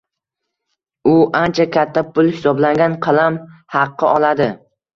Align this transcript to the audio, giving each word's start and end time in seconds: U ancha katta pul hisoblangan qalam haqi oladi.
U 1.11 1.13
ancha 1.41 1.67
katta 1.75 2.05
pul 2.17 2.33
hisoblangan 2.39 2.99
qalam 3.07 3.41
haqi 3.77 4.13
oladi. 4.19 4.53